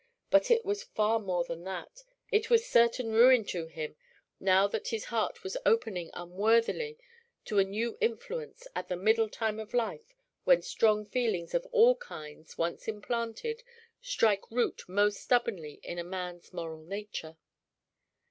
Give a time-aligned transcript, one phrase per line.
[0.31, 2.01] But it was far more than that
[2.31, 3.95] it was certain ruin to him
[4.39, 6.97] now that his heart was opening unworthily
[7.45, 11.97] to a new influence at that middle time of life when strong feelings of all
[11.97, 13.61] kinds, once implanted,
[14.01, 17.37] strike root most stubbornly in a man's moral nature.